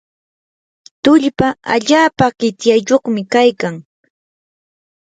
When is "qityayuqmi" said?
2.39-3.21